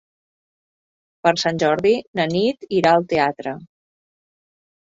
[1.27, 3.55] Per Sant Jordi na Nit irà al teatre.